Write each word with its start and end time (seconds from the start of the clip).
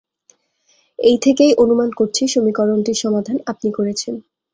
এই 0.99 1.17
থেকেই 1.21 1.51
অনুমান 1.57 1.89
করছি 1.91 2.23
সমীকরণটির 2.27 3.01
সমাধান 3.03 3.37
আপনি 3.47 3.69
করেছেন। 3.71 4.15